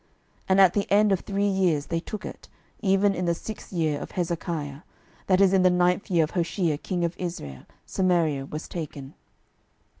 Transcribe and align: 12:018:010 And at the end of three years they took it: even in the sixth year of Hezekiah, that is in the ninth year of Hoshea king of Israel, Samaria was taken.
12:018:010 0.01 0.09
And 0.49 0.61
at 0.61 0.73
the 0.73 0.91
end 0.91 1.11
of 1.11 1.19
three 1.19 1.47
years 1.47 1.85
they 1.85 1.99
took 1.99 2.25
it: 2.25 2.47
even 2.81 3.13
in 3.13 3.25
the 3.25 3.35
sixth 3.35 3.71
year 3.71 3.99
of 4.01 4.09
Hezekiah, 4.09 4.79
that 5.27 5.39
is 5.39 5.53
in 5.53 5.61
the 5.61 5.69
ninth 5.69 6.09
year 6.09 6.23
of 6.23 6.31
Hoshea 6.31 6.75
king 6.79 7.05
of 7.05 7.15
Israel, 7.19 7.67
Samaria 7.85 8.47
was 8.47 8.67
taken. 8.67 9.13